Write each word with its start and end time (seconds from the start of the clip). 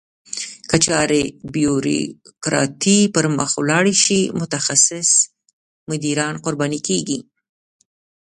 که 0.69 0.77
چارې 0.85 1.21
بیوروکراتیکي 1.53 3.11
پرمخ 3.13 3.51
ولاړې 3.57 3.95
شي 4.03 4.21
متخصص 4.41 5.09
مدیران 5.89 6.33
قرباني 6.43 6.79
کیږي. 6.87 7.19